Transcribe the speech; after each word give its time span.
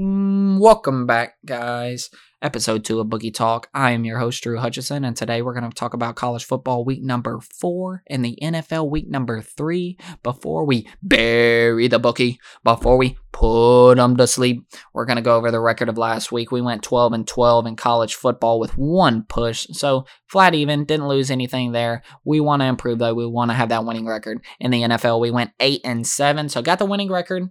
Mm, 0.00 0.58
welcome 0.58 1.04
back, 1.04 1.34
guys. 1.44 2.08
Episode 2.40 2.86
two 2.86 3.00
of 3.00 3.10
Bookie 3.10 3.30
Talk. 3.30 3.68
I 3.74 3.90
am 3.90 4.06
your 4.06 4.18
host, 4.18 4.42
Drew 4.42 4.56
Hutcheson, 4.56 5.06
and 5.06 5.14
today 5.14 5.42
we're 5.42 5.52
going 5.52 5.68
to 5.68 5.76
talk 5.76 5.92
about 5.92 6.16
college 6.16 6.46
football 6.46 6.86
week 6.86 7.02
number 7.02 7.38
four 7.38 8.02
and 8.06 8.24
the 8.24 8.38
NFL 8.40 8.88
week 8.88 9.10
number 9.10 9.42
three. 9.42 9.98
Before 10.22 10.64
we 10.64 10.88
bury 11.02 11.86
the 11.86 11.98
bookie, 11.98 12.40
before 12.64 12.96
we 12.96 13.18
put 13.30 13.96
them 13.96 14.16
to 14.16 14.26
sleep, 14.26 14.64
we're 14.94 15.04
going 15.04 15.16
to 15.16 15.22
go 15.22 15.36
over 15.36 15.50
the 15.50 15.60
record 15.60 15.90
of 15.90 15.98
last 15.98 16.32
week. 16.32 16.50
We 16.50 16.62
went 16.62 16.82
12 16.82 17.12
and 17.12 17.28
12 17.28 17.66
in 17.66 17.76
college 17.76 18.14
football 18.14 18.58
with 18.58 18.78
one 18.78 19.24
push, 19.28 19.66
so 19.72 20.06
flat 20.28 20.54
even, 20.54 20.86
didn't 20.86 21.08
lose 21.08 21.30
anything 21.30 21.72
there. 21.72 22.02
We 22.24 22.40
want 22.40 22.62
to 22.62 22.66
improve 22.66 23.00
though. 23.00 23.12
We 23.12 23.26
want 23.26 23.50
to 23.50 23.54
have 23.54 23.68
that 23.68 23.84
winning 23.84 24.06
record. 24.06 24.42
In 24.60 24.70
the 24.70 24.80
NFL, 24.80 25.20
we 25.20 25.30
went 25.30 25.50
8 25.60 25.82
and 25.84 26.06
7, 26.06 26.48
so 26.48 26.62
got 26.62 26.78
the 26.78 26.86
winning 26.86 27.10
record. 27.10 27.50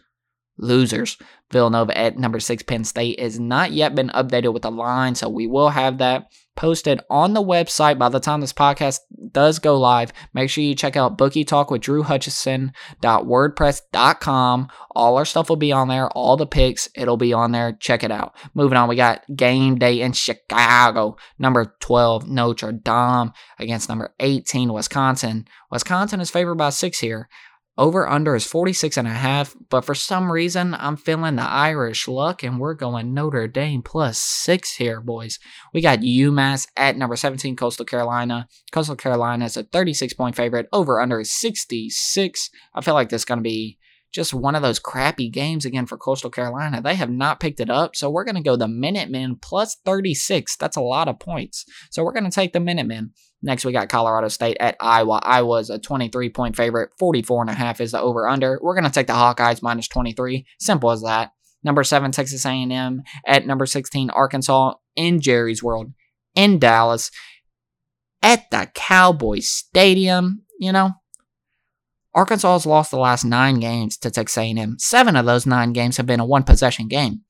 Losers. 0.58 1.18
Villanova 1.52 1.96
at 1.98 2.18
number 2.18 2.40
six, 2.40 2.64
Penn 2.64 2.84
State, 2.84 3.20
has 3.20 3.40
not 3.40 3.72
yet 3.72 3.96
been 3.96 4.10
updated 4.10 4.54
with 4.54 4.64
the 4.64 4.72
line, 4.72 5.16
so 5.16 5.30
we 5.30 5.48
will 5.48 5.70
have 5.70 5.98
that 5.98 6.32
posted 6.56 7.02
on 7.10 7.34
the 7.34 7.44
website 7.44 7.98
by 7.98 8.10
the 8.10 8.20
time 8.20 8.42
this 8.42 8.54
podcast 8.54 9.00
does 9.32 9.58
go 9.60 9.80
live. 9.80 10.12
Make 10.34 10.50
sure 10.50 10.64
you 10.64 10.76
check 10.76 10.96
out 10.96 11.18
Bookie 11.18 11.44
Talk 11.44 11.72
with 11.72 11.82
Drew 11.82 12.04
Hutcheson.wordpress.com. 12.04 14.68
All 14.92 15.18
our 15.18 15.26
stuff 15.26 15.50
will 15.50 15.56
be 15.56 15.72
on 15.72 15.88
there, 15.88 16.08
all 16.10 16.38
the 16.38 16.46
picks, 16.46 16.88
it'll 16.96 17.18
be 17.18 17.34
on 17.34 17.52
there. 17.52 17.74
Check 17.74 18.04
it 18.04 18.12
out. 18.12 18.36
Moving 18.54 18.78
on, 18.78 18.88
we 18.90 18.96
got 18.96 19.24
game 19.36 19.78
day 19.78 20.02
in 20.02 20.14
Chicago. 20.14 21.18
Number 21.40 21.76
12, 21.80 22.28
Notre 22.28 22.72
Dame 22.72 23.32
against 23.60 23.90
number 23.90 24.14
18, 24.20 24.74
Wisconsin. 24.74 25.48
Wisconsin 25.72 26.20
is 26.20 26.30
favored 26.30 26.56
by 26.56 26.70
six 26.70 27.00
here. 27.00 27.30
Over 27.78 28.08
under 28.08 28.36
is 28.36 28.46
46 28.46 28.98
and 28.98 29.08
a 29.08 29.12
half, 29.12 29.56
but 29.70 29.86
for 29.86 29.96
some 29.96 30.30
reason 30.30 30.74
I'm 30.74 30.98
feeling 30.98 31.38
the 31.38 31.44
Irish 31.44 32.06
luck 32.08 32.44
and 32.44 32.60
we're 32.60 32.74
going 32.74 33.14
Notre 33.14 33.48
Dame 33.48 33.82
plus 33.82 34.20
6 34.20 34.74
here, 34.76 35.00
boys. 35.00 35.40
We 35.74 35.80
got 35.80 36.00
UMass 36.00 36.68
at 36.76 36.98
number 36.98 37.16
17 37.16 37.56
Coastal 37.56 37.86
Carolina. 37.86 38.48
Coastal 38.74 38.98
Carolina 38.98 39.46
is 39.46 39.56
a 39.56 39.64
36 39.64 40.14
point 40.14 40.36
favorite. 40.36 40.68
Over 40.74 41.00
under 41.00 41.22
is 41.22 41.32
66. 41.32 42.50
I 42.76 42.82
feel 42.82 42.94
like 42.94 43.10
this 43.10 43.22
is 43.22 43.26
going 43.26 43.40
to 43.40 43.44
be 43.44 43.78
just 44.12 44.34
one 44.34 44.56
of 44.56 44.62
those 44.62 44.80
crappy 44.80 45.30
games 45.30 45.64
again 45.64 45.86
for 45.86 45.98
Coastal 45.98 46.30
Carolina. 46.30 46.82
They 46.82 46.96
have 46.96 47.10
not 47.10 47.40
picked 47.40 47.62
it 47.62 47.70
up, 47.70 47.96
so 47.96 48.10
we're 48.10 48.26
going 48.26 48.36
to 48.36 48.42
go 48.42 48.58
the 48.58 48.68
Minutemen 48.68 49.38
plus 49.42 49.78
36. 49.86 50.58
That's 50.58 50.76
a 50.76 50.82
lot 50.82 51.08
of 51.08 51.20
points. 51.20 51.66
So 51.90 52.04
we're 52.04 52.12
going 52.12 52.26
to 52.26 52.32
take 52.32 52.52
the 52.52 52.60
Minutemen. 52.60 53.14
Next, 53.44 53.66
we 53.66 53.72
got 53.72 53.90
Colorado 53.90 54.28
State 54.28 54.58
at 54.60 54.76
Iowa. 54.80 55.20
Iowa's 55.24 55.70
a 55.70 55.80
23 55.80 56.30
point 56.30 56.56
favorite. 56.56 56.92
44 57.00 57.42
and 57.42 57.50
a 57.50 57.54
half 57.54 57.82
is 57.82 57.92
the 57.92 58.00
over 58.00 58.28
under. 58.28 58.60
We're 58.62 58.76
going 58.76 58.86
to 58.86 58.92
take 58.92 59.08
the 59.08 59.14
Hawkeyes 59.14 59.64
minus 59.64 59.88
23. 59.88 60.46
Simple 60.60 60.92
as 60.92 61.02
that. 61.02 61.32
Number 61.64 61.84
7 61.84 62.12
Texas 62.12 62.46
A&M 62.46 63.04
at 63.26 63.46
number 63.46 63.66
16 63.66 64.10
Arkansas 64.12 64.74
in 64.96 65.22
Jerry's 65.22 65.64
World 65.64 65.94
in 66.36 66.60
Dallas 66.60 67.12
at 68.22 68.50
the 68.52 68.70
Cowboys 68.74 69.48
Stadium, 69.48 70.44
you 70.60 70.72
know. 70.72 70.92
Arkansas 72.14 72.54
has 72.54 72.66
lost 72.66 72.92
the 72.92 72.98
last 72.98 73.24
9 73.24 73.60
games 73.60 73.98
to 73.98 74.12
Texas 74.12 74.38
A&M. 74.38 74.78
7 74.80 75.16
of 75.16 75.26
those 75.26 75.46
9 75.46 75.72
games 75.72 75.98
have 75.98 76.06
been 76.06 76.20
a 76.20 76.26
one 76.26 76.44
possession 76.44 76.88
game. 76.88 77.22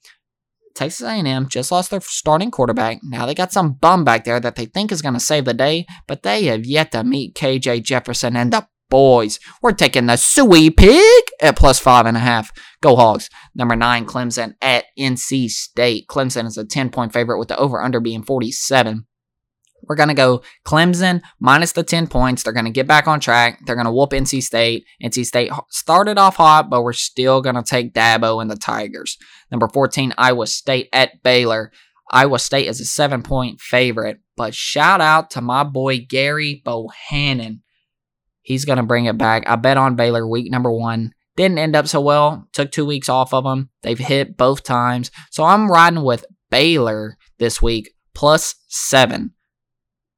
Texas 0.75 1.05
A&M 1.05 1.47
just 1.47 1.71
lost 1.71 1.91
their 1.91 2.01
starting 2.01 2.51
quarterback. 2.51 2.99
Now 3.03 3.25
they 3.25 3.35
got 3.35 3.51
some 3.51 3.73
bum 3.73 4.03
back 4.03 4.23
there 4.23 4.39
that 4.39 4.55
they 4.55 4.65
think 4.65 4.91
is 4.91 5.01
going 5.01 5.13
to 5.13 5.19
save 5.19 5.45
the 5.45 5.53
day, 5.53 5.85
but 6.07 6.23
they 6.23 6.45
have 6.45 6.65
yet 6.65 6.91
to 6.91 7.03
meet 7.03 7.35
KJ 7.35 7.83
Jefferson 7.83 8.35
and 8.35 8.53
the 8.53 8.67
boys. 8.89 9.39
We're 9.63 9.71
taking 9.71 10.05
the 10.05 10.17
Suey 10.17 10.69
Pig 10.69 11.23
at 11.41 11.57
plus 11.57 11.79
five 11.79 12.05
and 12.05 12.17
a 12.17 12.19
half. 12.19 12.51
Go 12.81 12.95
Hogs. 12.95 13.29
Number 13.55 13.75
nine, 13.75 14.05
Clemson 14.05 14.53
at 14.61 14.85
NC 14.99 15.49
State. 15.49 16.07
Clemson 16.07 16.45
is 16.45 16.57
a 16.57 16.65
10 16.65 16.91
point 16.91 17.13
favorite 17.13 17.39
with 17.39 17.47
the 17.47 17.57
over 17.57 17.81
under 17.81 17.99
being 17.99 18.21
47. 18.21 19.07
We're 19.91 19.95
going 19.95 20.07
to 20.07 20.15
go 20.15 20.41
Clemson 20.63 21.21
minus 21.41 21.73
the 21.73 21.83
10 21.83 22.07
points. 22.07 22.43
They're 22.43 22.53
going 22.53 22.63
to 22.63 22.71
get 22.71 22.87
back 22.87 23.09
on 23.09 23.19
track. 23.19 23.59
They're 23.65 23.75
going 23.75 23.87
to 23.87 23.91
whoop 23.91 24.11
NC 24.11 24.41
State. 24.41 24.85
NC 25.03 25.25
State 25.25 25.51
started 25.67 26.17
off 26.17 26.37
hot, 26.37 26.69
but 26.69 26.83
we're 26.83 26.93
still 26.93 27.41
going 27.41 27.55
to 27.55 27.61
take 27.61 27.93
Dabo 27.93 28.41
and 28.41 28.49
the 28.49 28.55
Tigers. 28.55 29.17
Number 29.51 29.67
14, 29.67 30.13
Iowa 30.17 30.47
State 30.47 30.87
at 30.93 31.21
Baylor. 31.23 31.73
Iowa 32.09 32.39
State 32.39 32.69
is 32.69 32.79
a 32.79 32.85
seven 32.85 33.21
point 33.21 33.59
favorite, 33.59 34.21
but 34.37 34.55
shout 34.55 35.01
out 35.01 35.29
to 35.31 35.41
my 35.41 35.65
boy 35.65 36.05
Gerry 36.09 36.61
Bohanon. 36.63 37.61
He's 38.43 38.63
going 38.63 38.77
to 38.77 38.83
bring 38.83 39.07
it 39.07 39.17
back. 39.17 39.43
I 39.45 39.57
bet 39.57 39.75
on 39.75 39.97
Baylor 39.97 40.25
week 40.25 40.49
number 40.49 40.71
one. 40.71 41.11
Didn't 41.35 41.57
end 41.59 41.75
up 41.75 41.89
so 41.89 41.99
well. 41.99 42.47
Took 42.53 42.71
two 42.71 42.85
weeks 42.85 43.09
off 43.09 43.33
of 43.33 43.43
them. 43.43 43.71
They've 43.83 43.99
hit 43.99 44.37
both 44.37 44.63
times. 44.63 45.11
So 45.31 45.43
I'm 45.43 45.69
riding 45.69 46.03
with 46.03 46.23
Baylor 46.49 47.17
this 47.39 47.61
week 47.61 47.91
plus 48.13 48.55
seven. 48.69 49.33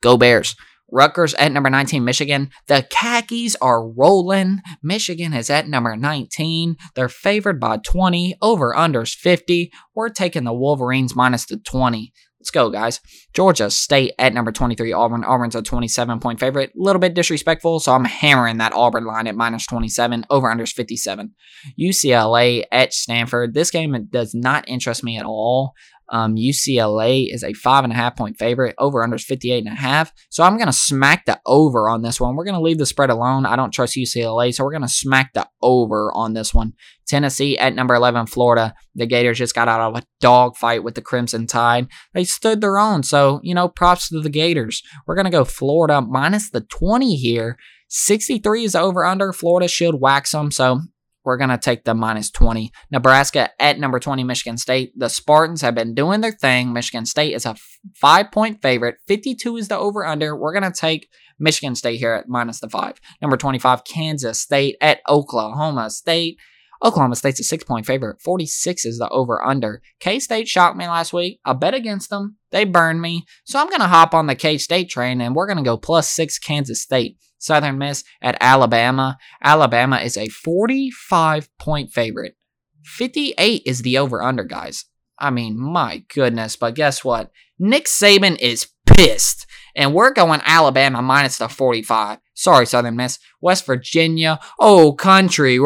Go 0.04 0.18
Bears. 0.18 0.56
Rutgers 0.92 1.34
at 1.36 1.52
number 1.52 1.72
19, 1.72 2.04
Michigan. 2.04 2.52
The 2.68 2.86
khakis 2.88 3.56
are 3.62 3.90
rolling. 3.90 4.60
Michigan 4.84 5.34
is 5.34 5.50
at 5.50 5.68
number 5.68 5.96
19. 5.96 6.76
They're 6.94 7.10
favored 7.10 7.60
by 7.60 7.78
20. 7.78 8.36
Over 8.42 8.76
unders 8.76 9.16
50. 9.16 9.72
We're 9.96 10.10
taking 10.10 10.44
the 10.44 10.54
Wolverines 10.54 11.16
minus 11.16 11.46
the 11.46 11.58
20. 11.58 12.14
Let's 12.40 12.52
go, 12.52 12.70
guys. 12.70 13.00
Georgia 13.34 13.72
State 13.72 14.12
at 14.20 14.34
number 14.34 14.52
23, 14.52 14.92
Auburn. 14.92 15.24
Auburn's 15.24 15.56
a 15.56 15.62
27 15.62 16.20
point 16.20 16.42
favorite. 16.42 16.72
A 16.72 16.74
little 16.76 17.00
bit 17.00 17.14
disrespectful, 17.14 17.80
so 17.80 17.94
I'm 17.94 18.04
hammering 18.04 18.58
that 18.58 18.74
Auburn 18.74 19.06
line 19.06 19.28
at 19.28 19.36
minus 19.36 19.66
27. 19.66 20.26
Over 20.30 20.54
unders 20.54 20.74
57. 20.74 21.34
UCLA 21.80 22.66
at 22.70 22.94
Stanford. 22.94 23.54
This 23.54 23.72
game 23.72 24.10
does 24.12 24.36
not 24.36 24.68
interest 24.68 25.06
me 25.06 25.18
at 25.18 25.26
all. 25.26 25.74
Um, 26.14 26.36
UCLA 26.36 27.26
is 27.34 27.44
a 27.44 27.54
five 27.54 27.84
and 27.84 27.92
a 27.92 27.96
half 27.96 28.16
point 28.16 28.38
favorite. 28.38 28.76
Over 28.78 29.04
under 29.04 29.16
is 29.16 29.26
58 29.26 29.66
and 29.66 29.74
a 29.74 29.82
half. 29.82 30.14
So 30.30 30.44
I'm 30.44 30.58
going 30.58 30.68
to 30.68 30.74
smack 30.74 31.26
the 31.26 31.42
over 31.48 31.90
on 31.90 32.04
this 32.04 32.22
one. 32.22 32.36
We're 32.36 32.46
going 32.46 32.54
to 32.54 32.62
leave 32.62 32.78
the 32.78 32.86
spread 32.86 33.10
alone. 33.10 33.48
I 33.48 33.56
don't 33.56 33.72
trust 33.72 33.96
UCLA. 33.96 34.54
So 34.54 34.64
we're 34.64 34.72
going 34.72 34.84
to 34.84 34.88
smack 34.88 35.34
the 35.34 35.48
over 35.64 36.12
on 36.14 36.34
this 36.34 36.54
one. 36.54 36.74
Tennessee 37.08 37.58
at 37.58 37.74
number 37.74 37.96
11, 37.96 38.28
Florida. 38.28 38.76
The 38.94 39.08
Gators 39.08 39.40
just 39.40 39.56
got 39.56 39.68
out 39.68 39.82
of 39.82 39.98
a 39.98 40.06
dog 40.22 40.56
fight 40.56 40.84
with 40.84 40.94
the 40.94 41.02
Crimson 41.02 41.48
Tide. 41.48 41.88
They 42.14 42.26
stood 42.26 42.62
their 42.62 42.78
own. 42.78 43.02
So, 43.02 43.40
you 43.42 43.56
know, 43.56 43.68
props 43.68 44.10
to 44.10 44.22
the 44.22 44.30
Gators. 44.30 44.84
We're 45.08 45.16
going 45.16 45.26
to 45.26 45.32
go 45.32 45.44
Florida 45.44 46.00
minus 46.00 46.52
the 46.52 46.62
20 46.62 47.16
here. 47.16 47.58
63 47.90 48.66
is 48.66 48.76
over 48.76 49.04
under. 49.04 49.34
Florida 49.34 49.68
should 49.68 50.00
wax 50.00 50.32
them. 50.32 50.52
So 50.52 50.82
we're 51.24 51.38
going 51.38 51.50
to 51.50 51.58
take 51.58 51.84
the 51.84 51.94
minus 51.94 52.30
20. 52.30 52.72
Nebraska 52.92 53.50
at 53.62 53.80
number 53.80 54.00
20, 54.00 54.24
Michigan 54.24 54.58
State. 54.58 54.94
The 54.96 55.10
Spartans 55.10 55.62
have 55.62 55.76
been 55.76 55.94
doing 55.94 56.22
their 56.22 56.32
thing. 56.32 56.74
Michigan 56.74 57.06
State 57.06 57.34
is 57.34 57.46
a 57.46 57.56
five 57.96 58.32
point 58.32 58.62
favorite. 58.62 58.98
52 59.08 59.58
is 59.58 59.68
the 59.68 59.78
over 59.78 60.06
under. 60.06 60.36
We're 60.36 60.58
going 60.58 60.72
to 60.72 60.78
take 60.78 61.10
Michigan 61.40 61.76
State 61.76 62.00
here 62.00 62.14
at 62.14 62.28
minus 62.28 62.60
the 62.60 62.70
five. 62.70 63.00
Number 63.22 63.38
25, 63.38 63.84
Kansas 63.84 64.40
State 64.40 64.76
at 64.82 65.02
Oklahoma 65.10 65.90
State. 65.90 66.38
Oklahoma 66.84 67.16
State's 67.16 67.40
a 67.40 67.44
six 67.44 67.64
point 67.64 67.86
favorite. 67.86 68.22
46 68.22 68.86
is 68.86 68.98
the 68.98 69.10
over 69.10 69.44
under. 69.44 69.82
K 70.00 70.20
State 70.20 70.48
shocked 70.48 70.78
me 70.78 70.88
last 70.88 71.14
week. 71.14 71.40
I 71.46 71.54
bet 71.54 71.74
against 71.74 72.10
them. 72.10 72.38
They 72.52 72.66
burned 72.66 73.02
me. 73.02 73.26
So 73.46 73.60
I'm 73.60 73.70
going 73.70 73.82
to 73.82 73.88
hop 73.88 74.14
on 74.14 74.28
the 74.28 74.36
K 74.36 74.58
State 74.58 74.90
train 74.90 75.22
and 75.22 75.36
we're 75.36 75.48
going 75.48 75.58
to 75.58 75.64
go 75.64 75.78
plus 75.78 76.10
six 76.10 76.38
Kansas 76.38 76.82
State. 76.82 77.18
Southern 77.44 77.78
Miss 77.78 78.06
at 78.22 78.38
Alabama. 78.40 79.18
Alabama 79.44 79.98
is 79.98 80.16
a 80.16 80.30
45 80.30 81.50
point 81.58 81.92
favorite. 81.92 82.36
58 82.84 83.64
is 83.66 83.82
the 83.82 83.98
over 83.98 84.24
under, 84.24 84.44
guys. 84.44 84.86
I 85.20 85.30
mean, 85.30 85.60
my 85.60 86.04
goodness. 86.14 86.56
But 86.56 86.76
guess 86.76 87.04
what? 87.04 87.32
Nick 87.60 87.86
Saban 87.86 88.38
is 88.40 88.68
pissed. 88.86 89.46
And 89.76 89.94
we're 89.94 90.14
going 90.14 90.42
Alabama 90.46 91.02
minus 91.02 91.38
the 91.38 91.50
45. 91.50 92.20
Sorry, 92.34 92.66
Southern 92.66 92.96
Miss. 92.96 93.20
West 93.42 93.66
Virginia. 93.66 94.40
Oh, 94.60 94.94
country 94.94 95.60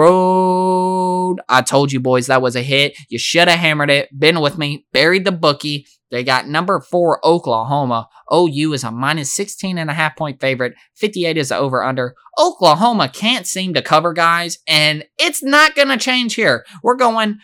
road. 1.28 1.42
I 1.50 1.62
told 1.62 1.92
you, 1.92 2.00
boys, 2.00 2.28
that 2.28 2.42
was 2.42 2.56
a 2.56 2.62
hit. 2.62 2.98
You 3.10 3.18
should 3.18 3.48
have 3.48 3.60
hammered 3.60 3.90
it. 3.90 4.18
Been 4.18 4.42
with 4.42 4.58
me. 4.58 4.86
Buried 4.92 5.26
the 5.26 5.32
bookie. 5.32 5.88
They 6.10 6.24
got 6.24 6.48
number 6.48 6.80
four, 6.80 7.26
Oklahoma. 7.26 8.08
OU 8.34 8.74
is 8.74 8.84
a 8.84 8.92
minus 8.92 9.34
16 9.34 9.78
and 9.78 9.90
a 9.90 9.94
half 9.94 10.16
point 10.16 10.40
favorite. 10.40 10.74
58 10.96 11.38
is 11.38 11.50
the 11.50 11.58
over 11.58 11.84
under. 11.84 12.16
Oklahoma 12.40 13.10
can't 13.10 13.46
seem 13.46 13.74
to 13.74 13.82
cover 13.82 14.14
guys, 14.14 14.60
and 14.68 15.04
it's 15.18 15.44
not 15.44 15.76
going 15.76 15.90
to 15.90 15.98
change 15.98 16.36
here. 16.36 16.66
We're 16.82 16.96
going 16.96 17.40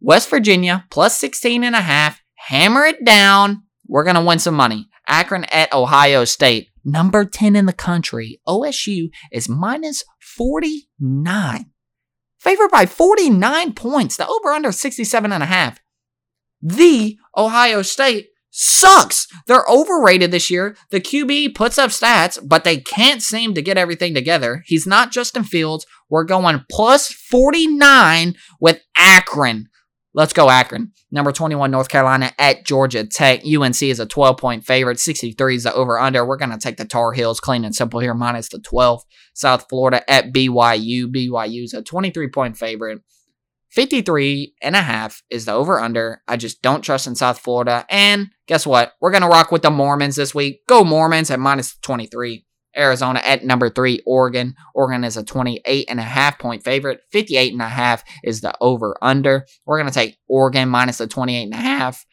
West 0.00 0.30
Virginia 0.30 0.86
plus 0.90 1.18
16 1.18 1.64
and 1.64 1.74
a 1.74 1.80
half. 1.80 2.20
Hammer 2.46 2.86
it 2.86 3.04
down. 3.04 3.64
We're 3.86 4.04
going 4.04 4.16
to 4.16 4.24
win 4.24 4.38
some 4.38 4.54
money. 4.54 4.88
Akron 5.06 5.44
at 5.44 5.72
Ohio 5.72 6.24
State, 6.24 6.68
number 6.84 7.24
10 7.24 7.56
in 7.56 7.66
the 7.66 7.72
country. 7.72 8.40
OSU 8.46 9.08
is 9.32 9.48
minus 9.48 10.04
49. 10.20 11.72
Favored 12.38 12.70
by 12.70 12.86
49 12.86 13.72
points. 13.74 14.16
The 14.16 14.26
over 14.26 14.50
under 14.50 14.72
67 14.72 15.32
and 15.32 15.42
a 15.42 15.46
half. 15.46 15.80
The 16.60 17.18
Ohio 17.36 17.82
State 17.82 18.28
sucks. 18.50 19.26
They're 19.46 19.64
overrated 19.68 20.30
this 20.30 20.50
year. 20.50 20.76
The 20.90 21.00
QB 21.00 21.54
puts 21.54 21.78
up 21.78 21.90
stats, 21.90 22.38
but 22.44 22.64
they 22.64 22.78
can't 22.78 23.22
seem 23.22 23.54
to 23.54 23.62
get 23.62 23.78
everything 23.78 24.14
together. 24.14 24.62
He's 24.66 24.86
not 24.86 25.12
Justin 25.12 25.44
Fields. 25.44 25.86
We're 26.08 26.24
going 26.24 26.64
plus 26.70 27.12
49 27.12 28.34
with 28.60 28.80
Akron. 28.96 29.68
Let's 30.18 30.32
go 30.32 30.50
Akron. 30.50 30.90
Number 31.12 31.30
21, 31.30 31.70
North 31.70 31.88
Carolina 31.88 32.32
at 32.40 32.66
Georgia 32.66 33.06
Tech. 33.06 33.42
UNC 33.46 33.80
is 33.84 34.00
a 34.00 34.04
12 34.04 34.36
point 34.36 34.64
favorite. 34.64 34.98
63 34.98 35.54
is 35.54 35.62
the 35.62 35.72
over 35.72 35.96
under. 35.96 36.26
We're 36.26 36.36
going 36.36 36.50
to 36.50 36.58
take 36.58 36.76
the 36.76 36.84
Tar 36.84 37.12
Heels 37.12 37.38
clean 37.38 37.64
and 37.64 37.72
simple 37.72 38.00
here, 38.00 38.14
minus 38.14 38.48
the 38.48 38.58
12. 38.58 39.04
South 39.32 39.66
Florida 39.68 40.02
at 40.10 40.32
BYU. 40.32 41.04
BYU 41.04 41.62
is 41.62 41.72
a 41.72 41.82
23 41.82 42.30
point 42.30 42.56
favorite. 42.56 43.00
53 43.70 44.54
and 44.60 44.74
a 44.74 44.82
half 44.82 45.22
is 45.30 45.44
the 45.44 45.52
over 45.52 45.78
under. 45.78 46.20
I 46.26 46.36
just 46.36 46.62
don't 46.62 46.82
trust 46.82 47.06
in 47.06 47.14
South 47.14 47.38
Florida. 47.38 47.86
And 47.88 48.30
guess 48.48 48.66
what? 48.66 48.94
We're 49.00 49.12
going 49.12 49.22
to 49.22 49.28
rock 49.28 49.52
with 49.52 49.62
the 49.62 49.70
Mormons 49.70 50.16
this 50.16 50.34
week. 50.34 50.66
Go 50.66 50.82
Mormons 50.82 51.30
at 51.30 51.38
minus 51.38 51.78
23. 51.78 52.44
Arizona 52.78 53.20
at 53.24 53.44
number 53.44 53.68
three, 53.68 54.00
Oregon. 54.06 54.54
Oregon 54.74 55.04
is 55.04 55.16
a 55.16 55.24
28 55.24 55.86
and 55.88 55.98
a 55.98 56.04
half 56.04 56.38
point 56.38 56.62
favorite. 56.62 57.00
58 57.10 57.52
and 57.52 57.62
a 57.62 57.68
half 57.68 58.04
is 58.22 58.40
the 58.40 58.54
over 58.60 58.96
under. 59.02 59.46
We're 59.66 59.78
going 59.78 59.90
to 59.90 59.94
take 59.94 60.18
Oregon 60.28 60.68
minus 60.68 60.98
the 60.98 61.06
28 61.06 61.42
and 61.42 61.54
a 61.54 61.56
half. 61.56 62.06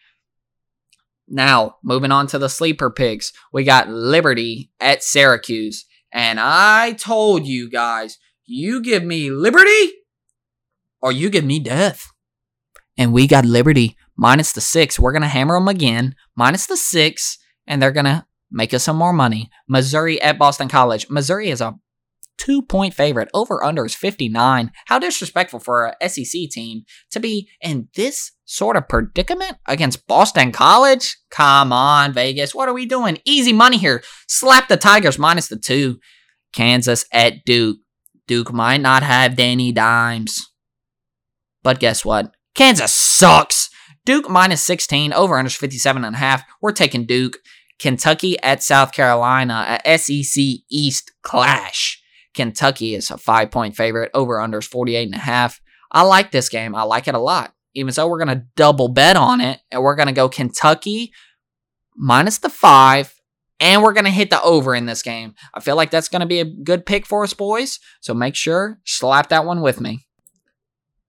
Now, 1.28 1.78
moving 1.84 2.12
on 2.12 2.28
to 2.28 2.38
the 2.38 2.50
sleeper 2.50 2.90
picks, 2.92 3.34
we 3.52 3.64
got 3.64 3.90
Liberty 3.90 4.72
at 4.80 5.04
Syracuse. 5.04 5.86
And 6.12 6.40
I 6.40 6.94
told 6.94 7.46
you 7.46 7.70
guys, 7.70 8.18
you 8.46 8.82
give 8.82 9.04
me 9.04 9.30
Liberty 9.30 9.92
or 11.02 11.12
you 11.12 11.30
give 11.30 11.46
me 11.46 11.60
death. 11.60 12.12
And 12.98 13.12
we 13.12 13.28
got 13.28 13.44
Liberty 13.44 13.98
minus 14.16 14.54
the 14.54 14.62
six. 14.62 15.00
We're 15.00 15.12
going 15.12 15.24
to 15.24 15.28
hammer 15.28 15.56
them 15.56 15.68
again, 15.68 16.16
minus 16.36 16.68
the 16.68 16.78
six, 16.78 17.38
and 17.68 17.82
they're 17.82 17.92
going 17.92 18.06
to 18.06 18.26
make 18.56 18.74
us 18.74 18.84
some 18.84 18.96
more 18.96 19.14
money. 19.14 19.52
Missouri 19.68 20.20
at 20.22 20.40
Boston 20.40 20.70
College. 20.70 21.08
Missouri 21.10 21.50
is 21.50 21.62
a 21.62 21.76
two 22.38 22.62
point 22.62 22.94
favorite. 22.94 23.30
Over 23.34 23.64
under 23.64 23.86
is 23.86 23.94
59. 23.94 24.72
How 24.88 24.98
disrespectful 24.98 25.60
for 25.60 25.94
a 26.02 26.10
SEC 26.10 26.50
team 26.50 26.84
to 27.12 27.20
be 27.20 27.50
in 27.62 27.90
this 27.96 28.32
sort 28.46 28.78
of 28.78 28.88
predicament 28.88 29.58
against 29.68 30.08
Boston 30.08 30.52
College? 30.52 31.18
Come 31.30 31.72
on, 31.72 32.14
Vegas. 32.14 32.56
What 32.56 32.70
are 32.70 32.74
we 32.74 32.86
doing? 32.86 33.20
Easy 33.26 33.54
money 33.54 33.78
here. 33.78 34.02
Slap 34.28 34.70
the 34.70 34.78
Tigers 34.78 35.20
minus 35.20 35.50
the 35.50 35.58
two. 35.58 36.00
Kansas 36.54 37.06
at 37.12 37.44
Duke. 37.46 37.78
Duke 38.28 38.54
might 38.54 38.82
not 38.82 39.04
have 39.04 39.36
Danny 39.36 39.72
Dimes. 39.72 40.50
But 41.62 41.80
guess 41.80 42.06
what? 42.06 42.34
Kansas 42.56 42.94
sucks. 42.94 43.70
Duke 44.06 44.30
minus 44.30 44.62
16, 44.62 45.14
over 45.14 45.38
under 45.38 45.50
57 45.50 46.06
and 46.06 46.16
a 46.16 46.20
half. 46.20 46.44
We're 46.62 46.72
taking 46.72 47.06
Duke. 47.06 47.38
Kentucky 47.80 48.40
at 48.42 48.64
South 48.64 48.92
Carolina, 48.92 49.80
a 49.86 49.98
SEC 49.98 50.44
East 50.70 51.12
clash. 51.22 52.02
Kentucky 52.34 52.96
is 52.96 53.10
a 53.12 53.18
five 53.18 53.52
point 53.52 53.76
favorite, 53.76 54.12
over 54.14 54.40
under 54.40 54.62
48 54.62 55.06
and 55.06 55.16
a 55.16 55.20
half. 55.20 55.62
I 55.92 56.02
like 56.02 56.32
this 56.32 56.50
game. 56.50 56.76
I 56.76 56.84
like 56.84 57.08
it 57.08 57.16
a 57.16 57.20
lot. 57.20 57.54
Even 57.74 57.94
so, 57.94 58.08
we're 58.08 58.24
going 58.24 58.38
to 58.38 58.46
double 58.56 58.88
bet 58.88 59.18
on 59.18 59.42
it, 59.42 59.60
and 59.72 59.82
we're 59.82 59.96
going 59.96 60.08
to 60.08 60.14
go 60.14 60.30
Kentucky 60.30 61.12
minus 61.96 62.38
the 62.38 62.50
five, 62.50 63.14
and 63.60 63.82
we're 63.82 63.94
going 63.94 64.06
to 64.06 64.12
hit 64.12 64.30
the 64.30 64.42
over 64.42 64.76
in 64.76 64.86
this 64.86 65.02
game. 65.02 65.34
I 65.54 65.60
feel 65.60 65.76
like 65.76 65.92
that's 65.92 66.10
going 66.10 66.22
to 66.22 66.26
be 66.26 66.40
a 66.40 66.46
good 66.46 66.86
pick 66.86 67.06
for 67.06 67.24
us, 67.24 67.34
boys. 67.34 67.80
So 68.02 68.14
make 68.14 68.36
sure, 68.36 68.80
slap 68.86 69.30
that 69.30 69.46
one 69.46 69.62
with 69.62 69.82
me. 69.82 70.08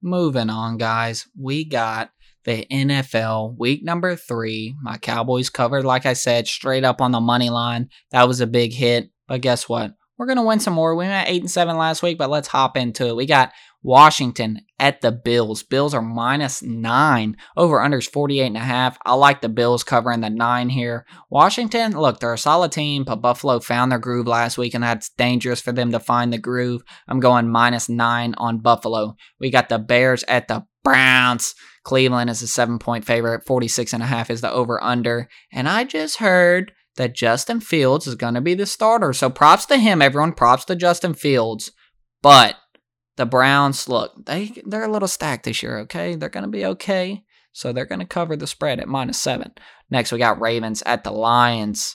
Moving 0.02 0.50
on, 0.50 0.76
guys. 0.76 1.26
We 1.40 1.64
got 1.64 2.10
the 2.46 2.64
NFL 2.70 3.58
week 3.58 3.84
number 3.84 4.16
three. 4.16 4.74
My 4.80 4.96
Cowboys 4.96 5.50
covered, 5.50 5.84
like 5.84 6.06
I 6.06 6.14
said, 6.14 6.46
straight 6.46 6.84
up 6.84 7.02
on 7.02 7.12
the 7.12 7.20
money 7.20 7.50
line. 7.50 7.90
That 8.12 8.26
was 8.26 8.40
a 8.40 8.46
big 8.46 8.72
hit. 8.72 9.10
But 9.28 9.42
guess 9.42 9.68
what? 9.68 9.92
We're 10.16 10.26
gonna 10.26 10.44
win 10.44 10.60
some 10.60 10.72
more. 10.72 10.94
We 10.94 11.04
went 11.04 11.28
eight 11.28 11.42
and 11.42 11.50
seven 11.50 11.76
last 11.76 12.02
week, 12.02 12.16
but 12.16 12.30
let's 12.30 12.48
hop 12.48 12.76
into 12.78 13.08
it. 13.08 13.16
We 13.16 13.26
got 13.26 13.52
Washington 13.82 14.60
at 14.78 15.00
the 15.00 15.12
Bills. 15.12 15.62
Bills 15.62 15.92
are 15.92 16.00
minus 16.00 16.62
nine. 16.62 17.36
Over 17.56 17.78
unders 17.78 18.10
48 18.10 18.46
and 18.46 18.56
a 18.56 18.60
half. 18.60 18.98
I 19.04 19.14
like 19.14 19.42
the 19.42 19.48
Bills 19.48 19.84
covering 19.84 20.20
the 20.20 20.30
nine 20.30 20.70
here. 20.70 21.04
Washington, 21.28 21.92
look, 21.92 22.18
they're 22.18 22.32
a 22.32 22.38
solid 22.38 22.72
team, 22.72 23.04
but 23.04 23.16
Buffalo 23.16 23.60
found 23.60 23.92
their 23.92 23.98
groove 23.98 24.26
last 24.26 24.56
week, 24.56 24.74
and 24.74 24.82
that's 24.82 25.10
dangerous 25.10 25.60
for 25.60 25.72
them 25.72 25.92
to 25.92 26.00
find 26.00 26.32
the 26.32 26.38
groove. 26.38 26.82
I'm 27.06 27.20
going 27.20 27.48
minus 27.48 27.88
nine 27.88 28.34
on 28.38 28.58
Buffalo. 28.58 29.16
We 29.38 29.50
got 29.50 29.68
the 29.68 29.78
Bears 29.78 30.24
at 30.28 30.48
the 30.48 30.66
Browns. 30.82 31.54
Cleveland 31.86 32.28
is 32.28 32.42
a 32.42 32.48
seven 32.48 32.80
point 32.80 33.04
favorite. 33.04 33.46
46 33.46 33.92
and 33.92 34.02
a 34.02 34.06
half 34.06 34.28
is 34.28 34.40
the 34.40 34.50
over 34.50 34.82
under. 34.82 35.28
And 35.52 35.68
I 35.68 35.84
just 35.84 36.16
heard 36.16 36.72
that 36.96 37.14
Justin 37.14 37.60
Fields 37.60 38.08
is 38.08 38.16
going 38.16 38.34
to 38.34 38.40
be 38.40 38.54
the 38.54 38.66
starter. 38.66 39.12
So 39.12 39.30
props 39.30 39.66
to 39.66 39.76
him, 39.76 40.02
everyone. 40.02 40.32
Props 40.32 40.64
to 40.64 40.74
Justin 40.74 41.14
Fields. 41.14 41.70
But 42.22 42.56
the 43.16 43.24
Browns, 43.24 43.88
look, 43.88 44.26
they 44.26 44.52
they're 44.66 44.82
a 44.82 44.90
little 44.90 45.06
stacked 45.06 45.44
this 45.44 45.62
year, 45.62 45.78
okay? 45.78 46.16
They're 46.16 46.28
going 46.28 46.42
to 46.42 46.50
be 46.50 46.66
okay. 46.66 47.22
So 47.52 47.72
they're 47.72 47.86
going 47.86 48.00
to 48.00 48.04
cover 48.04 48.34
the 48.34 48.48
spread 48.48 48.80
at 48.80 48.88
minus 48.88 49.20
7. 49.20 49.52
Next, 49.88 50.10
we 50.10 50.18
got 50.18 50.40
Ravens 50.40 50.82
at 50.86 51.04
the 51.04 51.12
Lions. 51.12 51.94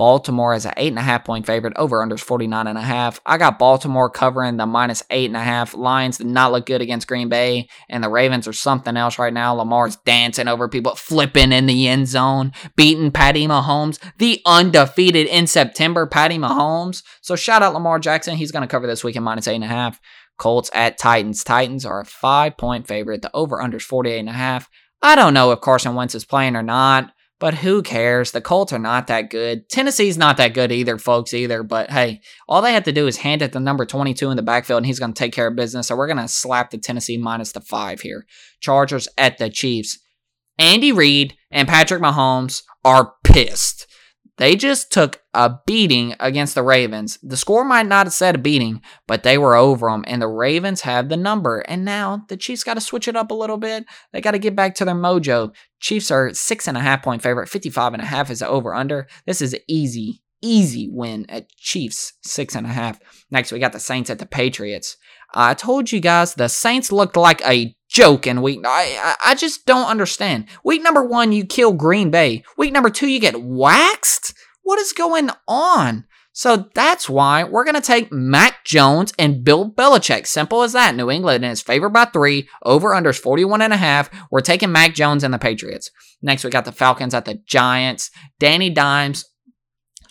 Baltimore 0.00 0.54
is 0.54 0.64
an 0.64 0.72
eight 0.78 0.88
and 0.88 0.98
a 0.98 1.02
half 1.02 1.26
point 1.26 1.44
favorite. 1.44 1.74
Over 1.76 2.00
under 2.00 2.14
is 2.14 2.22
49 2.22 2.66
and 2.66 2.78
a 2.78 2.80
half. 2.80 3.20
I 3.26 3.36
got 3.36 3.58
Baltimore 3.58 4.08
covering 4.08 4.56
the 4.56 4.64
minus 4.64 5.02
eight 5.10 5.26
and 5.26 5.36
a 5.36 5.42
half. 5.42 5.74
Lions 5.74 6.16
did 6.16 6.26
not 6.26 6.52
look 6.52 6.64
good 6.64 6.80
against 6.80 7.06
Green 7.06 7.28
Bay, 7.28 7.68
and 7.86 8.02
the 8.02 8.08
Ravens 8.08 8.48
are 8.48 8.54
something 8.54 8.96
else 8.96 9.18
right 9.18 9.30
now. 9.30 9.52
Lamar's 9.52 9.96
dancing 9.96 10.48
over 10.48 10.70
people, 10.70 10.94
flipping 10.94 11.52
in 11.52 11.66
the 11.66 11.86
end 11.86 12.08
zone, 12.08 12.52
beating 12.76 13.10
Patty 13.10 13.46
Mahomes, 13.46 13.98
the 14.16 14.40
undefeated 14.46 15.26
in 15.26 15.46
September 15.46 16.06
Patty 16.06 16.38
Mahomes. 16.38 17.02
So 17.20 17.36
shout 17.36 17.62
out 17.62 17.74
Lamar 17.74 17.98
Jackson. 17.98 18.38
He's 18.38 18.52
going 18.52 18.62
to 18.62 18.72
cover 18.72 18.86
this 18.86 19.04
weekend 19.04 19.26
minus 19.26 19.48
eight 19.48 19.56
and 19.56 19.64
a 19.64 19.66
half. 19.66 20.00
Colts 20.38 20.70
at 20.72 20.96
Titans. 20.96 21.44
Titans 21.44 21.84
are 21.84 22.00
a 22.00 22.06
five 22.06 22.56
point 22.56 22.88
favorite. 22.88 23.20
The 23.20 23.30
over 23.36 23.60
under 23.60 23.76
is 23.76 23.84
48 23.84 24.18
and 24.18 24.30
a 24.30 24.32
half. 24.32 24.66
I 25.02 25.14
don't 25.14 25.34
know 25.34 25.52
if 25.52 25.60
Carson 25.60 25.94
Wentz 25.94 26.14
is 26.14 26.24
playing 26.24 26.56
or 26.56 26.62
not. 26.62 27.12
But 27.40 27.54
who 27.54 27.82
cares? 27.82 28.30
The 28.30 28.42
Colts 28.42 28.72
are 28.72 28.78
not 28.78 29.06
that 29.06 29.30
good. 29.30 29.68
Tennessee's 29.70 30.18
not 30.18 30.36
that 30.36 30.52
good 30.52 30.70
either, 30.70 30.98
folks, 30.98 31.32
either. 31.32 31.62
But 31.62 31.90
hey, 31.90 32.20
all 32.46 32.60
they 32.60 32.74
have 32.74 32.84
to 32.84 32.92
do 32.92 33.06
is 33.06 33.16
hand 33.16 33.40
it 33.40 33.52
the 33.52 33.58
number 33.58 33.86
22 33.86 34.30
in 34.30 34.36
the 34.36 34.42
backfield, 34.42 34.76
and 34.76 34.86
he's 34.86 34.98
going 34.98 35.14
to 35.14 35.18
take 35.18 35.32
care 35.32 35.48
of 35.48 35.56
business. 35.56 35.88
So 35.88 35.96
we're 35.96 36.06
going 36.06 36.18
to 36.18 36.28
slap 36.28 36.70
the 36.70 36.76
Tennessee 36.78 37.16
minus 37.16 37.52
the 37.52 37.62
five 37.62 38.02
here. 38.02 38.26
Chargers 38.60 39.08
at 39.16 39.38
the 39.38 39.48
Chiefs. 39.48 39.98
Andy 40.58 40.92
Reid 40.92 41.34
and 41.50 41.66
Patrick 41.66 42.02
Mahomes 42.02 42.62
are 42.84 43.14
pissed. 43.24 43.86
They 44.40 44.56
just 44.56 44.90
took 44.90 45.20
a 45.34 45.58
beating 45.66 46.14
against 46.18 46.54
the 46.54 46.62
Ravens. 46.62 47.18
The 47.22 47.36
score 47.36 47.62
might 47.62 47.86
not 47.86 48.06
have 48.06 48.14
said 48.14 48.36
a 48.36 48.38
beating, 48.38 48.80
but 49.06 49.22
they 49.22 49.36
were 49.36 49.54
over 49.54 49.90
them, 49.90 50.02
and 50.06 50.22
the 50.22 50.28
Ravens 50.28 50.80
have 50.80 51.10
the 51.10 51.18
number. 51.18 51.58
And 51.58 51.84
now 51.84 52.24
the 52.28 52.38
Chiefs 52.38 52.64
got 52.64 52.72
to 52.72 52.80
switch 52.80 53.06
it 53.06 53.16
up 53.16 53.30
a 53.30 53.34
little 53.34 53.58
bit. 53.58 53.84
They 54.14 54.22
got 54.22 54.30
to 54.30 54.38
get 54.38 54.56
back 54.56 54.74
to 54.76 54.86
their 54.86 54.94
mojo. 54.94 55.54
Chiefs 55.78 56.10
are 56.10 56.32
six 56.32 56.66
and 56.66 56.78
a 56.78 56.80
half 56.80 57.02
point 57.02 57.22
favorite. 57.22 57.50
55 57.50 57.92
and 57.92 58.02
a 58.02 58.06
half 58.06 58.30
is 58.30 58.40
over 58.40 58.74
under. 58.74 59.08
This 59.26 59.42
is 59.42 59.54
easy, 59.68 60.22
easy 60.40 60.88
win 60.90 61.26
at 61.28 61.50
Chiefs, 61.58 62.14
six 62.22 62.54
and 62.54 62.64
a 62.64 62.70
half. 62.70 62.98
Next, 63.30 63.52
we 63.52 63.58
got 63.58 63.74
the 63.74 63.78
Saints 63.78 64.08
at 64.08 64.20
the 64.20 64.26
Patriots. 64.26 64.96
I 65.34 65.52
told 65.52 65.92
you 65.92 66.00
guys 66.00 66.32
the 66.32 66.48
Saints 66.48 66.90
looked 66.90 67.18
like 67.18 67.46
a 67.46 67.76
joke 67.90 68.26
in 68.26 68.40
week. 68.42 68.60
I, 68.64 69.16
I 69.24 69.34
just 69.34 69.66
don't 69.66 69.88
understand. 69.88 70.46
Week 70.64 70.82
number 70.82 71.04
one, 71.04 71.32
you 71.32 71.44
kill 71.44 71.72
Green 71.72 72.10
Bay. 72.10 72.44
Week 72.56 72.72
number 72.72 72.90
two, 72.90 73.08
you 73.08 73.20
get 73.20 73.42
waxed. 73.42 74.32
What 74.62 74.78
is 74.78 74.92
going 74.92 75.30
on? 75.48 76.04
So 76.32 76.68
that's 76.74 77.08
why 77.08 77.42
we're 77.44 77.64
going 77.64 77.74
to 77.74 77.80
take 77.80 78.12
Mac 78.12 78.64
Jones 78.64 79.12
and 79.18 79.44
Bill 79.44 79.70
Belichick. 79.70 80.26
Simple 80.26 80.62
as 80.62 80.72
that. 80.72 80.94
New 80.94 81.10
England 81.10 81.44
is 81.44 81.60
favored 81.60 81.90
by 81.90 82.04
three. 82.04 82.48
Over 82.64 82.94
under 82.94 83.10
is 83.10 83.18
41 83.18 83.60
and 83.62 83.72
a 83.72 83.76
half. 83.76 84.08
We're 84.30 84.40
taking 84.40 84.70
Mac 84.70 84.94
Jones 84.94 85.24
and 85.24 85.34
the 85.34 85.38
Patriots. 85.38 85.90
Next, 86.22 86.44
we 86.44 86.50
got 86.50 86.64
the 86.64 86.72
Falcons 86.72 87.14
at 87.14 87.24
the 87.24 87.40
Giants. 87.46 88.10
Danny 88.38 88.70
Dimes 88.70 89.24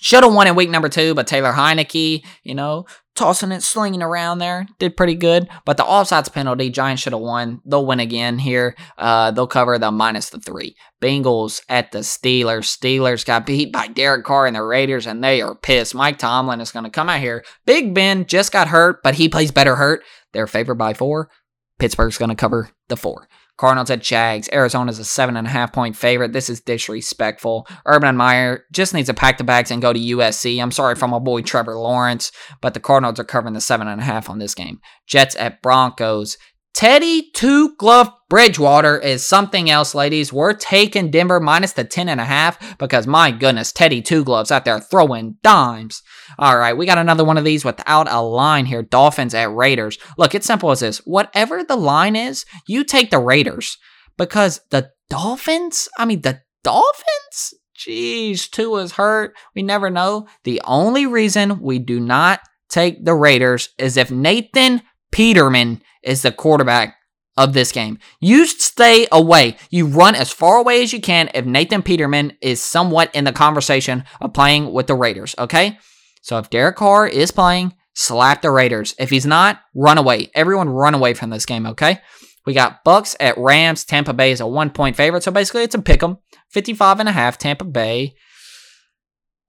Should 0.01 0.23
have 0.23 0.33
won 0.33 0.47
in 0.47 0.55
week 0.55 0.69
number 0.69 0.89
two, 0.89 1.13
but 1.15 1.25
Taylor 1.25 1.53
Heinicke, 1.53 2.23
you 2.43 2.53
know, 2.53 2.85
tossing 3.19 3.51
it, 3.51 3.61
slinging 3.61 4.01
around 4.01 4.39
there, 4.39 4.65
did 4.79 4.97
pretty 4.97 5.13
good. 5.13 5.47
But 5.65 5.77
the 5.77 5.83
offsides 5.83 6.31
penalty, 6.31 6.69
Giants 6.69 7.03
should 7.03 7.13
have 7.13 7.21
won. 7.21 7.61
They'll 7.65 7.85
win 7.85 7.99
again 7.99 8.39
here. 8.39 8.75
Uh, 8.97 9.31
they'll 9.31 9.45
cover 9.45 9.77
the 9.77 9.91
minus 9.91 10.29
the 10.29 10.39
three. 10.39 10.75
Bengals 11.01 11.61
at 11.69 11.91
the 11.91 11.99
Steelers. 11.99 12.65
Steelers 12.65 13.25
got 13.25 13.45
beat 13.45 13.71
by 13.71 13.87
Derek 13.87 14.25
Carr 14.25 14.47
and 14.47 14.55
the 14.55 14.63
Raiders, 14.63 15.05
and 15.05 15.23
they 15.23 15.41
are 15.41 15.53
pissed. 15.53 15.93
Mike 15.93 16.17
Tomlin 16.17 16.61
is 16.61 16.71
going 16.71 16.85
to 16.85 16.89
come 16.89 17.09
out 17.09 17.19
here. 17.19 17.43
Big 17.65 17.93
Ben 17.93 18.25
just 18.25 18.51
got 18.51 18.69
hurt, 18.69 19.03
but 19.03 19.15
he 19.15 19.29
plays 19.29 19.51
better 19.51 19.75
hurt. 19.75 20.03
They're 20.31 20.47
favored 20.47 20.75
by 20.75 20.93
four. 20.93 21.29
Pittsburgh's 21.77 22.17
going 22.17 22.29
to 22.29 22.35
cover 22.35 22.71
the 22.87 22.97
four. 22.97 23.27
Cardinals 23.59 23.89
at 23.89 24.01
Jags. 24.01 24.47
Arizona's 24.53 24.99
a 24.99 25.03
seven 25.03 25.35
and 25.35 25.45
a 25.45 25.49
half 25.49 25.73
point 25.73 25.97
favorite. 25.97 26.31
This 26.31 26.49
is 26.49 26.61
disrespectful. 26.61 27.67
Urban 27.85 28.15
Meyer 28.15 28.63
just 28.71 28.93
needs 28.93 29.07
to 29.09 29.13
pack 29.13 29.37
the 29.37 29.43
bags 29.43 29.69
and 29.69 29.81
go 29.81 29.91
to 29.91 29.99
USC. 29.99 30.61
I'm 30.61 30.71
sorry 30.71 30.95
for 30.95 31.09
my 31.09 31.19
boy 31.19 31.41
Trevor 31.41 31.75
Lawrence, 31.75 32.31
but 32.61 32.73
the 32.73 32.79
Cardinals 32.79 33.19
are 33.19 33.25
covering 33.25 33.53
the 33.53 33.59
seven 33.59 33.89
and 33.89 33.99
a 33.99 34.03
half 34.05 34.29
on 34.29 34.39
this 34.39 34.55
game. 34.55 34.79
Jets 35.07 35.35
at 35.35 35.61
Broncos. 35.61 36.37
Teddy 36.73 37.31
Two 37.33 37.75
Glove 37.77 38.09
Bridgewater 38.29 38.97
is 38.97 39.25
something 39.25 39.69
else, 39.69 39.95
ladies. 39.95 40.31
We're 40.31 40.53
taking 40.53 41.11
Denver 41.11 41.39
minus 41.39 41.73
the 41.73 41.83
10 41.83 42.07
and 42.07 42.21
a 42.21 42.25
half 42.25 42.77
because 42.77 43.07
my 43.07 43.31
goodness, 43.31 43.71
Teddy 43.71 44.01
Two 44.01 44.23
Gloves 44.23 44.51
out 44.51 44.65
there 44.65 44.79
throwing 44.79 45.37
dimes. 45.43 46.01
All 46.37 46.57
right, 46.57 46.77
we 46.77 46.85
got 46.85 46.97
another 46.97 47.25
one 47.25 47.37
of 47.37 47.43
these 47.43 47.65
without 47.65 48.09
a 48.09 48.21
line 48.21 48.65
here. 48.65 48.83
Dolphins 48.83 49.33
at 49.33 49.53
Raiders. 49.53 49.97
Look, 50.17 50.35
it's 50.35 50.45
simple 50.45 50.71
as 50.71 50.81
this. 50.81 50.99
Whatever 50.99 51.63
the 51.63 51.75
line 51.75 52.15
is, 52.15 52.45
you 52.67 52.83
take 52.83 53.09
the 53.09 53.19
Raiders 53.19 53.77
because 54.17 54.61
the 54.69 54.91
Dolphins, 55.09 55.89
I 55.97 56.05
mean, 56.05 56.21
the 56.21 56.41
Dolphins? 56.63 57.55
Jeez, 57.77 58.49
Tua's 58.49 58.93
hurt. 58.93 59.33
We 59.55 59.63
never 59.63 59.89
know. 59.89 60.27
The 60.43 60.61
only 60.65 61.05
reason 61.05 61.61
we 61.61 61.79
do 61.79 61.99
not 61.99 62.41
take 62.69 63.03
the 63.03 63.15
Raiders 63.15 63.69
is 63.77 63.97
if 63.97 64.11
Nathan 64.11 64.81
Peterman 65.11 65.81
is 66.03 66.21
the 66.21 66.31
quarterback 66.31 66.95
of 67.37 67.53
this 67.53 67.71
game. 67.71 67.99
You 68.19 68.45
stay 68.45 69.07
away. 69.11 69.55
You 69.69 69.87
run 69.87 70.15
as 70.15 70.31
far 70.31 70.57
away 70.57 70.83
as 70.83 70.91
you 70.91 70.99
can 70.99 71.29
if 71.33 71.45
Nathan 71.45 71.81
Peterman 71.81 72.33
is 72.41 72.61
somewhat 72.61 73.13
in 73.15 73.23
the 73.23 73.31
conversation 73.31 74.03
of 74.19 74.33
playing 74.33 74.73
with 74.73 74.87
the 74.87 74.95
Raiders, 74.95 75.35
okay? 75.39 75.79
So 76.21 76.37
if 76.37 76.49
Derek 76.49 76.75
Carr 76.75 77.07
is 77.07 77.31
playing, 77.31 77.73
slap 77.93 78.41
the 78.41 78.51
Raiders. 78.51 78.93
If 78.99 79.09
he's 79.09 79.25
not, 79.25 79.61
run 79.73 79.97
away. 79.97 80.29
Everyone 80.35 80.69
run 80.69 80.93
away 80.93 81.13
from 81.13 81.29
this 81.29 81.45
game, 81.45 81.65
okay? 81.65 82.01
We 82.45 82.53
got 82.53 82.83
Bucks 82.83 83.15
at 83.19 83.37
Rams. 83.37 83.85
Tampa 83.85 84.13
Bay 84.13 84.31
is 84.31 84.41
a 84.41 84.47
one 84.47 84.71
point 84.71 84.95
favorite. 84.95 85.23
So 85.23 85.31
basically 85.31 85.63
it's 85.63 85.75
a 85.75 85.81
pick 85.81 86.01
'em. 86.03 86.17
55 86.49 86.99
and 86.99 87.09
a 87.09 87.11
half, 87.11 87.37
Tampa 87.37 87.63
Bay. 87.63 88.15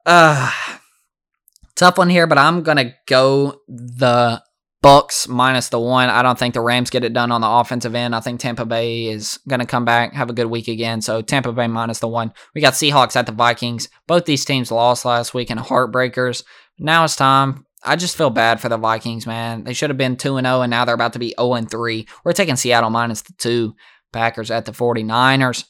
Uh 0.07 0.51
tough 1.77 1.99
one 1.99 2.11
here, 2.11 2.27
but 2.27 2.39
I'm 2.39 2.63
gonna 2.63 2.93
go 3.07 3.61
the 3.69 4.43
Bucks 4.83 5.29
minus 5.29 5.69
the 5.69 5.79
one. 5.79 6.09
I 6.09 6.23
don't 6.23 6.39
think 6.39 6.55
the 6.55 6.63
Rams 6.63 6.89
get 6.89 7.05
it 7.05 7.13
done 7.13 7.31
on 7.31 7.43
the 7.43 7.49
offensive 7.49 7.95
end. 7.95 8.15
I 8.15 8.21
think 8.21 8.41
Tampa 8.41 8.65
Bay 8.65 9.07
is 9.07 9.39
going 9.47 9.61
to 9.61 9.67
come 9.67 9.85
back, 9.85 10.15
have 10.15 10.31
a 10.31 10.35
good 10.35 10.47
week 10.47 10.69
again. 10.69 11.03
So 11.03 11.21
Tampa 11.21 11.53
Bay 11.53 11.67
minus 11.67 11.99
the 11.99 12.09
one. 12.09 12.33
We 12.55 12.63
got 12.63 12.73
Seahawks 12.73 13.15
at 13.17 13.27
the 13.27 13.33
Vikings. 13.33 13.89
Both 14.07 14.25
these 14.25 14.45
teams 14.45 14.71
lost 14.71 15.05
last 15.05 15.35
week 15.35 15.51
in 15.51 15.59
heartbreakers. 15.59 16.45
Now 16.79 17.05
it's 17.05 17.17
time. 17.17 17.67
I 17.83 17.97
just 17.97 18.17
feel 18.17 18.31
bad 18.31 18.61
for 18.61 18.69
the 18.69 18.79
Vikings, 18.79 19.27
man. 19.27 19.65
They 19.65 19.75
should 19.75 19.91
have 19.91 19.97
been 19.97 20.17
2 20.17 20.37
and 20.37 20.47
0, 20.47 20.63
and 20.63 20.71
now 20.71 20.85
they're 20.85 20.95
about 20.95 21.15
to 21.15 21.19
be 21.19 21.35
0 21.39 21.55
and 21.55 21.71
3. 21.71 22.07
We're 22.25 22.33
taking 22.33 22.57
Seattle 22.57 22.91
minus 22.91 23.23
the 23.23 23.33
two. 23.35 23.75
Packers 24.13 24.51
at 24.51 24.65
the 24.65 24.73
49ers. 24.73 25.67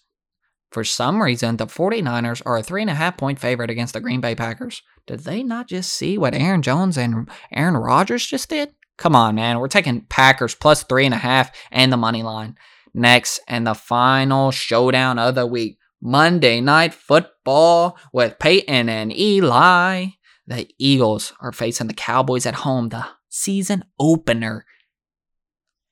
For 0.70 0.84
some 0.84 1.20
reason, 1.20 1.56
the 1.56 1.66
49ers 1.66 2.42
are 2.46 2.56
a 2.56 2.62
three 2.62 2.80
and 2.80 2.90
a 2.90 2.94
half 2.94 3.16
point 3.16 3.38
favorite 3.38 3.70
against 3.70 3.92
the 3.92 4.00
Green 4.00 4.20
Bay 4.20 4.34
Packers. 4.34 4.82
Did 5.06 5.20
they 5.20 5.42
not 5.42 5.68
just 5.68 5.92
see 5.92 6.16
what 6.16 6.34
Aaron 6.34 6.62
Jones 6.62 6.96
and 6.96 7.28
Aaron 7.52 7.76
Rodgers 7.76 8.24
just 8.24 8.48
did? 8.48 8.70
Come 8.96 9.16
on, 9.16 9.34
man. 9.34 9.58
We're 9.58 9.68
taking 9.68 10.02
Packers 10.02 10.54
plus 10.54 10.82
three 10.82 11.04
and 11.04 11.14
a 11.14 11.18
half 11.18 11.50
and 11.70 11.92
the 11.92 11.96
money 11.96 12.22
line. 12.22 12.56
Next, 12.92 13.40
and 13.46 13.66
the 13.66 13.74
final 13.74 14.50
showdown 14.50 15.18
of 15.18 15.36
the 15.36 15.46
week 15.46 15.78
Monday 16.02 16.60
Night 16.60 16.92
Football 16.94 17.98
with 18.12 18.38
Peyton 18.38 18.88
and 18.88 19.16
Eli. 19.16 20.06
The 20.46 20.68
Eagles 20.78 21.32
are 21.40 21.52
facing 21.52 21.86
the 21.86 21.94
Cowboys 21.94 22.46
at 22.46 22.56
home, 22.56 22.88
the 22.88 23.06
season 23.28 23.84
opener. 23.98 24.66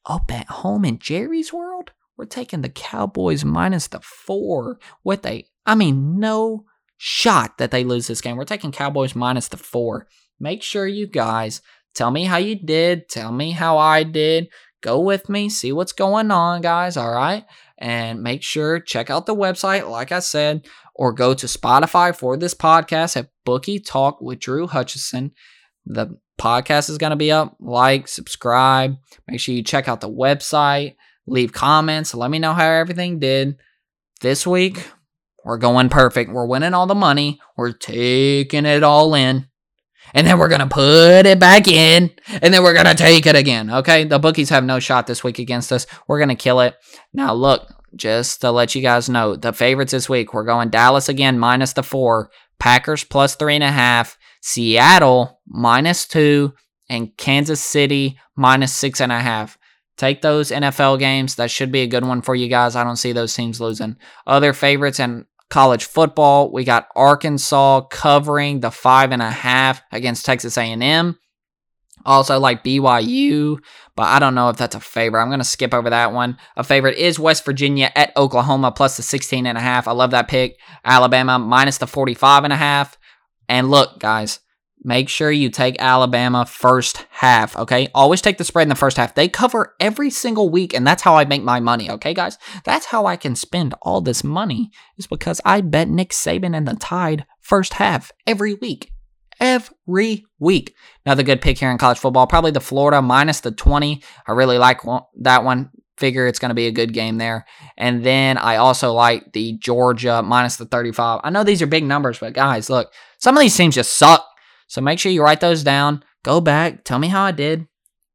Up 0.05 0.33
at 0.33 0.49
home 0.49 0.85
in 0.85 0.99
Jerry's 0.99 1.52
World, 1.52 1.93
we're 2.17 2.25
taking 2.25 2.62
the 2.62 2.69
Cowboys 2.69 3.45
minus 3.45 3.87
the 3.87 4.00
four 4.00 4.81
with 5.05 5.25
a, 5.25 5.47
I 5.64 5.75
mean, 5.75 6.19
no 6.19 6.64
shot 6.97 7.59
that 7.59 7.71
they 7.71 7.85
lose 7.85 8.09
this 8.09 8.21
game. 8.21 8.37
We're 8.37 8.45
taking 8.45 8.73
Cowboys 8.73 9.14
minus 9.14 9.49
the 9.49 9.57
four. 9.57 10.09
Make 10.40 10.62
sure 10.62 10.87
you 10.87 11.07
guys 11.07 11.62
Tell 11.95 12.11
me 12.11 12.25
how 12.25 12.37
you 12.37 12.54
did. 12.54 13.09
Tell 13.09 13.33
me 13.33 13.50
how 13.50 13.78
I 13.78 14.02
did. 14.02 14.49
Go 14.80 15.00
with 15.00 15.28
me, 15.28 15.49
see 15.49 15.73
what's 15.73 15.92
going 15.92 16.30
on, 16.30 16.61
guys. 16.61 16.97
All 16.97 17.11
right. 17.11 17.45
And 17.78 18.23
make 18.23 18.42
sure 18.42 18.80
check 18.80 19.11
out 19.11 19.26
the 19.26 19.35
website, 19.35 19.88
like 19.90 20.12
I 20.12 20.21
said, 20.21 20.66
or 20.95 21.12
go 21.12 21.35
to 21.35 21.47
Spotify 21.47 22.14
for 22.14 22.37
this 22.37 22.54
podcast 22.54 23.16
at 23.16 23.30
Bookie 23.45 23.80
Talk 23.80 24.21
with 24.21 24.40
Drew 24.40 24.66
Hutcheson. 24.66 25.33
The 25.87 26.16
podcast 26.38 26.90
is 26.90 26.99
going 26.99 27.11
to 27.11 27.16
be 27.16 27.33
up. 27.33 27.57
Like, 27.61 28.09
subscribe. 28.09 28.97
Make 29.26 29.40
sure 29.40 29.54
you 29.54 29.62
check 29.62 29.88
out 29.88 30.00
the 30.00 30.11
website. 30.11 30.97
Leave 31.26 31.52
comments. 31.52 32.14
Let 32.14 32.30
me 32.30 32.38
know 32.38 32.52
how 32.52 32.71
everything 32.71 33.18
did. 33.18 33.57
This 34.21 34.47
week, 34.47 34.88
we're 35.45 35.59
going 35.59 35.88
perfect. 35.88 36.33
We're 36.33 36.47
winning 36.47 36.75
all 36.75 36.87
the 36.87 36.95
money. 36.95 37.40
We're 37.57 37.73
taking 37.73 38.64
it 38.64 38.83
all 38.83 39.14
in 39.14 39.49
and 40.15 40.27
then 40.27 40.38
we're 40.38 40.49
going 40.49 40.61
to 40.61 40.67
put 40.67 41.27
it 41.27 41.38
back 41.38 41.69
in, 41.69 42.11
and 42.29 42.53
then 42.53 42.62
we're 42.62 42.75
going 42.75 42.87
to 42.87 42.95
take 42.95 43.27
it 43.27 43.37
again. 43.37 43.71
Okay. 43.71 44.05
The 44.05 44.19
bookies 44.19 44.50
have 44.50 44.65
no 44.65 44.79
shot 44.79 45.07
this 45.07 45.25
week 45.25 45.38
against 45.38 45.73
us. 45.73 45.87
We're 46.07 46.19
going 46.19 46.29
to 46.29 46.35
kill 46.35 46.61
it. 46.61 46.77
Now, 47.12 47.35
look, 47.35 47.69
just 47.97 48.41
to 48.43 48.50
let 48.50 48.75
you 48.75 48.83
guys 48.83 49.09
know, 49.09 49.37
the 49.37 49.53
favorites 49.53 49.93
this 49.93 50.09
week, 50.09 50.35
we're 50.35 50.45
going 50.45 50.71
Dallas 50.71 51.09
again, 51.09 51.38
minus 51.38 51.73
the 51.73 51.83
four, 51.83 52.31
Packers 52.59 53.05
plus 53.05 53.37
three 53.37 53.55
and 53.55 53.65
a 53.65 53.71
half, 53.71 54.19
Seattle 54.43 55.41
minus 55.47 56.07
two, 56.07 56.55
and 56.88 57.17
Kansas 57.17 57.61
City 57.61 58.19
minus 58.37 58.75
six 58.75 59.00
and 59.00 59.12
a 59.12 59.21
half. 59.21 59.59
Take 59.97 60.23
those 60.23 60.50
NFL 60.50 61.00
games. 61.00 61.35
That 61.35 61.50
should 61.50 61.73
be 61.73 61.81
a 61.81 61.88
good 61.88 62.05
one 62.05 62.23
for 62.23 62.35
you 62.35 62.49
guys. 62.49 62.77
I 62.77 62.85
don't 62.85 62.97
see 62.97 63.12
those 63.12 63.35
teams 63.35 63.61
losing. 63.61 63.97
Other 64.27 64.53
favorites, 64.53 65.00
and 65.00 65.25
college 65.50 65.85
football. 65.85 66.52
We 66.52 66.64
got 66.64 66.88
Arkansas 66.95 67.83
covering 67.90 68.61
the 68.61 68.71
five 68.71 69.12
and 69.12 69.23
a 69.23 69.31
half 69.31 69.83
against 69.93 70.26
Texas 70.26 70.57
A&M. 70.59 71.19
Also 72.07 72.38
like 72.38 72.64
BYU, 72.64 73.59
but 73.97 74.05
I 74.05 74.19
don't 74.19 74.35
know 74.35 74.49
if 74.49 74.57
that's 74.57 74.76
a 74.76 74.81
favorite. 74.81 75.21
I'm 75.21 75.28
going 75.28 75.40
to 75.40 75.45
skip 75.45 75.75
over 75.75 75.90
that 75.90 76.12
one. 76.12 76.38
A 76.57 76.62
favorite 76.62 76.97
is 76.97 77.19
West 77.19 77.45
Virginia 77.45 77.90
at 77.97 78.17
Oklahoma 78.17 78.73
plus 78.73 78.97
the 78.97 79.02
16 79.02 79.47
and 79.47 79.59
a 79.59 79.61
half. 79.61 79.88
I 79.88 79.93
love 79.93 80.12
that 80.12 80.28
pick. 80.28 80.59
Alabama 80.85 81.38
minus 81.38 81.78
the 81.78 81.87
45 81.87 82.45
and 82.45 82.52
a 82.52 82.57
half. 82.57 82.97
And 83.49 83.71
look, 83.71 83.99
guys, 83.99 84.40
Make 84.85 85.08
sure 85.08 85.30
you 85.30 85.50
take 85.50 85.76
Alabama 85.80 86.47
first 86.47 87.04
half, 87.11 87.56
okay? 87.56 87.88
Always 87.94 88.20
take 88.20 88.38
the 88.38 88.44
spread 88.44 88.62
in 88.62 88.68
the 88.68 88.75
first 88.75 88.97
half. 88.97 89.14
They 89.14 89.28
cover 89.28 89.75
every 89.80 90.11
single 90.11 90.50
week, 90.50 90.73
and 90.73 90.87
that's 90.87 91.02
how 91.02 91.16
I 91.16 91.25
make 91.25 91.42
my 91.42 91.58
money, 91.61 91.90
okay, 91.90 92.14
guys? 92.14 92.38
That's 92.64 92.87
how 92.87 93.06
I 93.06 93.16
can 93.16 93.35
spend 93.35 93.75
all 93.82 94.00
this 94.00 94.23
money, 94.23 94.70
is 94.97 95.06
because 95.06 95.40
I 95.44 95.62
bet 95.62 95.88
Nick 95.88 96.11
Saban 96.11 96.56
and 96.56 96.66
the 96.66 96.75
Tide 96.75 97.26
first 97.40 97.75
half 97.75 98.12
every 98.26 98.54
week. 98.54 98.92
Every 99.40 100.25
week. 100.38 100.75
Another 101.04 101.23
good 101.23 101.40
pick 101.40 101.58
here 101.58 101.70
in 101.70 101.78
college 101.78 101.99
football. 101.99 102.26
Probably 102.26 102.50
the 102.50 102.61
Florida 102.61 103.02
minus 103.02 103.40
the 103.40 103.50
20. 103.50 104.02
I 104.26 104.32
really 104.32 104.58
like 104.58 104.80
that 105.20 105.44
one. 105.44 105.70
Figure 105.97 106.28
it's 106.28 106.38
going 106.38 106.50
to 106.50 106.54
be 106.54 106.68
a 106.68 106.73
good 106.73 106.92
game 106.92 107.18
there. 107.18 107.44
And 107.76 108.04
then 108.04 108.38
I 108.38 108.56
also 108.56 108.92
like 108.92 109.32
the 109.32 109.54
Georgia 109.58 110.23
minus 110.23 110.56
the 110.56 110.66
35. 110.66 111.20
I 111.25 111.30
know 111.30 111.42
these 111.42 111.62
are 111.62 111.66
big 111.66 111.85
numbers, 111.85 112.20
but 112.20 112.35
guys, 112.35 112.70
look, 112.70 112.92
some 113.18 113.37
of 113.37 113.40
these 113.40 113.56
teams 113.56 113.75
just 113.75 113.97
suck. 113.97 114.25
So 114.69 114.81
make 114.81 114.99
sure 114.99 115.11
you 115.11 115.23
write 115.23 115.41
those 115.41 115.65
down. 115.65 116.05
Go 116.23 116.41
back, 116.41 116.85
tell 116.85 116.99
me 116.99 117.09
how 117.09 117.25
I 117.25 117.33
did. 117.33 117.67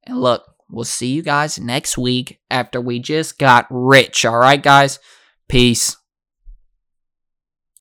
And 0.06 0.20
look, 0.20 0.44
we'll 0.70 0.86
see 0.86 1.08
you 1.08 1.22
guys 1.22 1.60
next 1.60 1.98
week 1.98 2.40
after 2.50 2.80
we 2.80 3.00
just 3.00 3.38
got 3.38 3.68
rich. 3.70 4.24
All 4.24 4.38
right, 4.38 4.62
guys? 4.62 5.00
Peace. 5.50 5.98